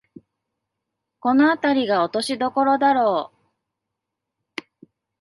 [1.19, 3.31] このあたりが落としどころだろ
[4.51, 4.61] う